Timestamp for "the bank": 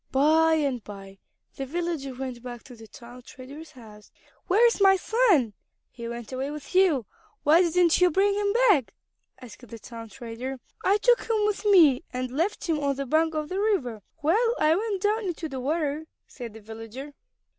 12.95-13.35